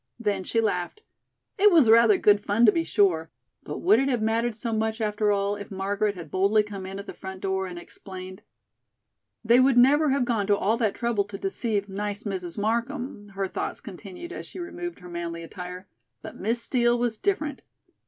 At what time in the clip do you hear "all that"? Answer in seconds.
10.57-10.95